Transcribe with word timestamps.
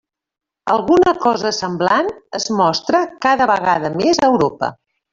Alguna 0.75 1.13
cosa 1.25 1.51
semblant 1.59 2.11
es 2.41 2.51
mostra 2.63 3.05
cada 3.29 3.49
vegada 3.55 3.97
més 4.03 4.19
a 4.29 4.35
Europa. 4.35 4.77